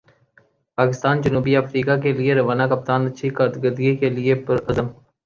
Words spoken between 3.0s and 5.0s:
اچھی کارکردگی کیلئے پر عزم